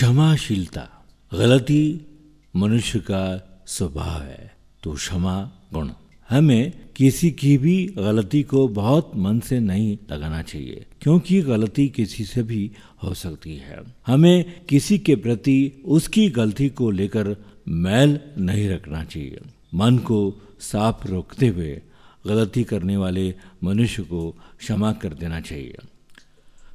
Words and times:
क्षमाशीलता, 0.00 0.82
गलती 1.32 1.82
मनुष्य 2.56 2.98
का 2.98 3.24
स्वभाव 3.66 4.22
है 4.22 4.54
तो 4.82 4.92
क्षमा 4.92 5.34
गुण। 5.72 5.90
हमें 6.28 6.72
किसी 6.96 7.30
की 7.30 7.56
भी 7.58 7.74
गलती 7.96 8.42
को 8.42 8.66
बहुत 8.70 9.10
मन 9.16 9.40
से 9.40 9.58
नहीं 9.60 9.98
लगाना 10.12 10.40
चाहिए, 10.42 10.86
क्योंकि 11.02 11.40
गलती 11.42 11.88
किसी 11.88 12.24
से 12.24 12.42
भी 12.42 12.70
हो 13.04 13.12
सकती 13.14 13.56
है। 13.56 13.82
हमें 14.06 14.64
किसी 14.66 14.98
के 14.98 15.16
प्रति 15.16 15.82
उसकी 15.84 16.28
गलती 16.30 16.68
को 16.70 16.90
लेकर 16.90 17.36
मैल 17.68 18.18
नहीं 18.38 18.68
रखना 18.68 19.04
चाहिए। 19.04 19.40
मन 19.74 19.98
को 19.98 20.20
साफ़ 20.60 21.06
रोकते 21.08 21.48
हुए 21.48 21.80
गलती 22.24 22.64
करने 22.64 22.96
वाले 22.96 23.34
मनुष्य 23.64 24.02
को 24.02 24.30
क्षमा 24.58 24.92
कर 24.92 25.14
देना 25.14 25.40
चाहिए। 25.42 25.76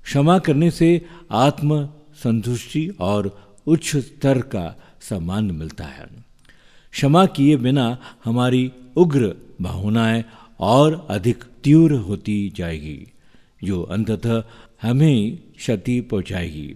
क्षमा 0.04 0.40
करने 0.40 0.72
से 0.72 0.90
आत्म 1.32 1.88
संतुष्टि 2.24 2.92
और 3.00 3.54
उच्च 3.68 3.96
स्तर 3.96 4.42
का 4.42 4.80
सम्मान 5.02 5.52
मिलता 5.52 5.84
है। 5.84 6.08
क्षमा 6.92 7.26
किए 7.26 7.58
बिना 7.58 7.98
हमारी 8.26 8.72
उग्र 8.98 9.36
भावनाएँ 9.62 10.26
और 10.60 11.08
अधिक 11.10 11.44
तीव्र 11.64 11.94
होती 11.94 12.54
जाएगी, 12.56 13.08
जो 13.64 13.84
अंततः 13.84 14.44
हमें 14.82 15.38
क्षति 15.38 16.02
पहुंचाएगी। 16.02 16.76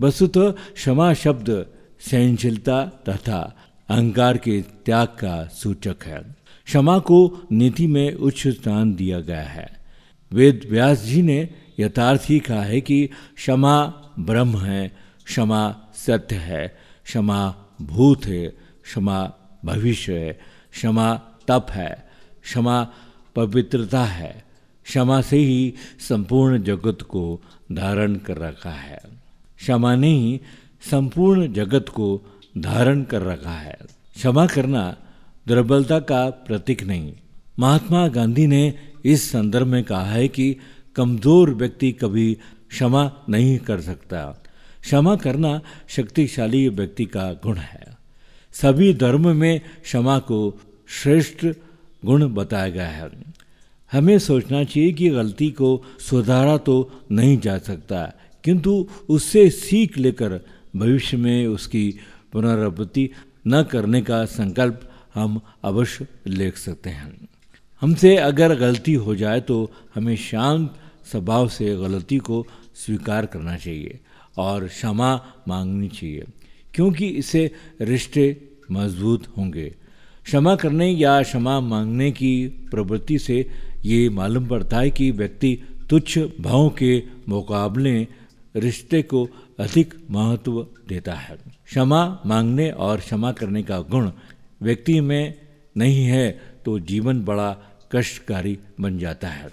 वस्तुतः 0.00 0.50
क्षमा 0.50 1.14
शब्द 1.14 1.66
सहनशीलता 2.00 2.84
तथा 2.84 3.56
अहंकार 3.88 4.38
के 4.38 4.62
त्याग 4.62 5.08
का 5.08 5.46
सूचक 5.46 5.96
है। 6.04 6.36
क्षमा 6.64 6.98
को 6.98 7.42
नीति 7.52 7.86
में 7.86 8.14
उच्च 8.14 8.48
स्थान 8.48 8.94
दिया 8.94 9.20
गया 9.20 9.42
है। 9.42 9.84
वेद 10.32 10.66
व्यास 10.70 11.02
जी 11.02 11.22
ने 11.22 11.48
यथार्थ 11.80 12.22
ही 12.28 12.38
कहा 12.38 12.62
है 12.62 12.80
कि 12.80 13.06
क्षमा 13.36 14.00
ब्रह्म 14.18 14.58
है, 14.58 14.88
क्षमा 15.24 15.76
सत्य 15.94 16.36
है, 16.36 16.68
क्षमा 17.04 17.54
भूत 17.82 18.26
है, 18.26 18.46
क्षमा 18.84 19.32
भविष्य 19.64 20.18
है, 20.18 20.32
क्षमा 20.72 21.14
तप 21.48 21.66
है, 21.70 22.08
क्षमा 22.42 22.88
पवित्रता 23.36 24.04
है, 24.04 24.44
क्षमा 24.84 25.20
से 25.20 25.36
ही 25.36 25.74
संपूर्ण 25.98 26.62
जगत 26.62 26.98
को 27.02 27.40
धारण 27.72 28.16
कर 28.16 28.38
रखा 28.38 28.70
है। 28.70 29.00
क्षमा 29.56 29.96
ने 29.96 30.08
ही 30.08 30.40
संपूर्ण 30.90 31.52
जगत 31.52 31.86
को 31.88 32.22
धारण 32.58 33.02
कर 33.02 33.22
रखा 33.22 33.50
है। 33.50 33.78
क्षमा 34.16 34.46
करना 34.46 34.96
दुर्बलता 35.48 35.98
का 35.98 36.30
प्रतीक 36.30 36.82
नहीं। 36.82 37.12
महात्मा 37.58 38.08
गांधी 38.08 38.46
ने 38.46 38.74
इस 39.04 39.30
संदर्भ 39.30 39.66
में 39.66 39.84
कहा 39.84 40.04
है 40.04 40.28
कि 40.28 40.56
कमज़ोर 40.96 41.54
व्यक्ति 41.54 41.92
कभी 41.92 42.38
क्षमा 42.74 43.10
नहीं 43.28 43.58
कर 43.58 43.80
सकता। 43.80 44.20
क्षमा 44.82 45.14
करना 45.16 45.60
शक्तिशाली 45.88 46.68
व्यक्ति 46.70 47.04
का 47.06 47.32
गुण 47.44 47.56
है। 47.56 47.86
सभी 48.54 48.92
धर्म 48.94 49.28
में 49.36 49.60
क्षमा 49.82 50.18
को 50.20 50.38
श्रेष्ठ 50.92 51.46
गुण 52.02 52.26
बताया 52.34 52.68
गया 52.68 52.88
है। 52.88 53.08
हमें 53.92 54.18
सोचना 54.18 54.62
चाहिए 54.64 54.92
कि 54.92 55.08
गलती 55.10 55.50
को 55.50 55.70
सुधारा 56.00 56.56
तो 56.58 56.74
नहीं 57.10 57.38
जा 57.38 57.56
सकता, 57.58 58.02
किंतु 58.44 58.72
उससे 59.08 59.48
सीख 59.50 59.98
लेकर 59.98 60.40
भविष्य 60.76 61.16
में 61.16 61.46
उसकी 61.46 61.84
पुनरावृत्ति 62.32 63.08
न 63.46 63.62
करने 63.62 64.00
का 64.02 64.24
संकल्प 64.24 64.80
हम 65.14 65.40
अवश्य 65.64 66.06
ले 66.26 66.50
सकते 66.56 66.90
हैं। 66.90 67.28
हमसे 67.82 68.16
अगर 68.16 68.54
गलती 68.56 68.94
हो 68.96 69.14
जाए 69.14 69.40
तो 69.40 69.70
हमें 69.94 70.16
शांत 70.16 70.74
स्वभाव 71.10 71.48
से 71.48 71.74
गलती 71.76 72.18
को 72.18 72.46
स्वीकार 72.76 73.26
करना 73.26 73.56
चाहिए 73.56 73.98
और 74.38 74.66
क्षमा 74.68 75.14
मांगनी 75.48 75.88
चाहिए, 75.88 76.24
क्योंकि 76.74 77.08
इससे 77.08 77.50
रिश्ते 77.82 78.26
मज़बूत 78.72 79.26
होंगे। 79.36 79.68
क्षमा 80.26 80.54
करने 80.56 80.88
या 80.88 81.22
क्षमा 81.22 81.58
मांगने 81.60 82.10
की 82.12 82.46
प्रवृत्ति 82.70 83.18
से 83.18 83.38
ये 83.84 84.08
मालूम 84.10 84.46
पड़ता 84.48 84.78
है 84.78 84.90
कि 84.90 85.10
व्यक्ति 85.10 85.56
तुच्छ 85.90 86.18
भावों 86.40 86.68
के 86.72 87.02
मुकाबले 87.28 87.96
रिश्ते 88.56 89.02
को 89.02 89.28
अधिक 89.58 89.94
महत्व 90.10 90.66
देता 90.88 91.14
है। 91.14 91.36
क्षमा 91.66 92.02
मांगने 92.26 92.70
और 92.70 93.00
क्षमा 93.00 93.32
करने 93.32 93.62
का 93.62 93.80
गुण 93.80 94.10
व्यक्ति 94.62 95.00
में 95.00 95.34
नहीं 95.76 96.04
है 96.04 96.30
तो 96.64 96.78
जीवन 96.80 97.22
बड़ा 97.24 97.50
कष्टकारी 97.92 98.58
बन 98.80 98.98
जाता 98.98 99.28
है। 99.28 99.50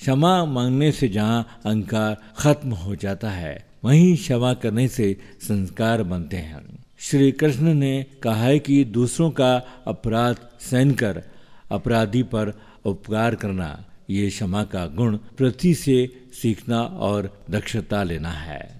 क्षमा 0.00 0.44
मांगने 0.44 0.92
से 0.92 1.08
जहाँ 1.08 1.60
अहंकार 1.66 2.16
खत्म 2.36 2.70
हो 2.70 2.96
जाता 2.96 3.30
है, 3.30 3.66
वहीं 3.84 4.16
क्षमा 4.16 4.54
करने 4.54 4.88
से 4.88 5.16
संस्कार 5.40 6.02
बनते 6.02 6.36
हैं। 6.36 6.84
श्री 6.98 7.32
कृष्ण 7.32 7.74
ने 7.74 8.06
कहा 8.22 8.42
है 8.42 8.58
कि 8.58 8.84
दूसरों 8.84 9.30
का 9.30 9.56
अपराध 9.86 10.36
सहन 10.60 10.90
कर, 10.90 11.22
अपराधी 11.70 12.22
पर 12.22 12.60
उपकार 12.84 13.34
करना, 13.34 13.84
ये 14.10 14.28
क्षमा 14.28 14.64
का 14.64 14.86
गुण 14.86 15.16
पृथ्वी 15.16 15.74
से 15.74 16.26
सीखना 16.42 16.80
और 16.80 17.44
दक्षता 17.50 18.02
लेना 18.02 18.30
है। 18.30 18.79